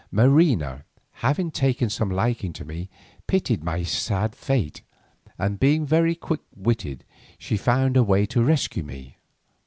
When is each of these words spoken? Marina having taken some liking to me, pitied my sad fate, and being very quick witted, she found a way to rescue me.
Marina 0.11 0.83
having 1.21 1.51
taken 1.51 1.87
some 1.87 2.09
liking 2.09 2.51
to 2.53 2.65
me, 2.65 2.89
pitied 3.27 3.63
my 3.63 3.83
sad 3.83 4.35
fate, 4.35 4.81
and 5.37 5.59
being 5.59 5.85
very 5.85 6.15
quick 6.15 6.41
witted, 6.55 7.03
she 7.37 7.55
found 7.55 7.95
a 7.95 8.01
way 8.01 8.25
to 8.25 8.41
rescue 8.41 8.81
me. 8.81 9.17